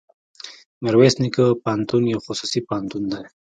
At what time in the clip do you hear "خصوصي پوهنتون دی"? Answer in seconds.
2.25-3.23